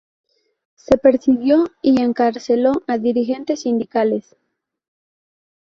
Se 0.73 0.97
persiguió 0.97 1.65
y 1.83 2.01
encarceló 2.01 2.71
a 2.87 2.97
dirigentes 2.97 3.61
sindicales. 3.61 4.35